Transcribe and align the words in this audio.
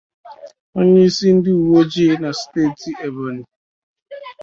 onyeisi 0.79 1.27
ndị 1.35 1.51
uweojii 1.61 2.15
na 2.21 2.29
steeti 2.39 2.89
Ebonyi 3.05 3.45